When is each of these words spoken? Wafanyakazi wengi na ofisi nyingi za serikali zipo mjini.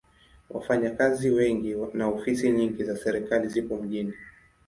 Wafanyakazi 0.49 1.29
wengi 1.29 1.75
na 1.93 2.07
ofisi 2.07 2.51
nyingi 2.51 2.83
za 2.83 2.97
serikali 2.97 3.47
zipo 3.47 3.77
mjini. 3.77 4.13